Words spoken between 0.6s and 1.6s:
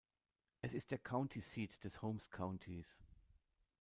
Es ist der County